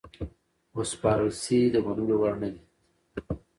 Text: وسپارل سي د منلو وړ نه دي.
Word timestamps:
وسپارل 0.77 1.29
سي 1.43 1.57
د 1.73 1.75
منلو 1.85 2.15
وړ 2.21 2.33
نه 2.41 2.49
دي. 2.53 2.61